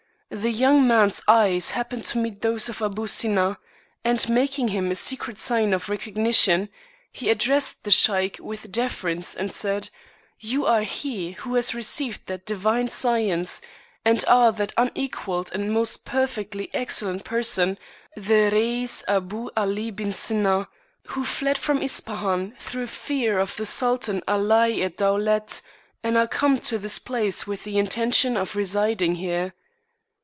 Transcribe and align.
The 0.33 0.49
young 0.53 0.87
man's 0.87 1.21
eyes 1.27 1.71
hap 1.71 1.89
pened 1.89 2.07
to 2.11 2.17
meet 2.17 2.39
those 2.39 2.69
of 2.69 2.81
Aboo 2.81 3.05
Sinna; 3.07 3.57
and 4.01 4.29
making 4.29 4.69
him 4.69 4.89
a 4.89 4.95
secret 4.95 5.37
sign 5.37 5.73
of 5.73 5.89
recognition, 5.89 6.69
he 7.11 7.29
addressed 7.29 7.83
the 7.83 7.91
Sheik 7.91 8.37
with 8.39 8.71
deference 8.71 9.35
and 9.35 9.51
said," 9.51 9.89
You 10.39 10.65
are 10.65 10.83
he 10.83 11.33
who 11.33 11.55
has 11.55 11.75
received 11.75 12.27
that 12.27 12.45
divine 12.45 12.87
science, 12.87 13.59
and 14.05 14.23
are 14.29 14.53
that 14.53 14.71
unequaled 14.77 15.51
and 15.53 15.69
most 15.73 16.05
perfectly 16.05 16.69
excellent 16.73 17.25
person, 17.25 17.77
the 18.15 18.51
Reis 18.53 19.03
Aboo 19.09 19.49
AH 19.57 19.91
bin 19.91 20.13
Sinna, 20.13 20.69
who 21.07 21.25
fled 21.25 21.57
from 21.57 21.81
Ispahan 21.81 22.53
through 22.57 22.87
fear 22.87 23.37
of 23.37 23.57
the 23.57 23.65
Sultan 23.65 24.21
Alai 24.29 24.81
ed 24.81 24.95
Dowlet, 24.95 25.61
and 26.01 26.15
are 26.17 26.25
come 26.25 26.57
to 26.59 26.77
this 26.77 26.99
place 26.99 27.45
with 27.45 27.65
the 27.65 27.77
intention 27.77 28.37
of 28.37 28.55
residing 28.55 29.15
here." 29.15 29.53